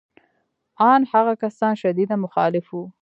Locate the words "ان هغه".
0.89-1.33